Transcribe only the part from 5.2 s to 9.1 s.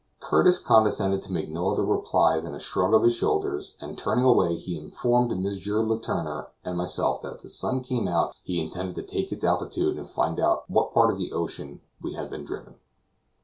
M. Letourneur and myself that if the sun came out he intended to